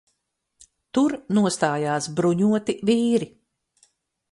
[0.97, 3.31] Tur nostājās bruņoti vīri.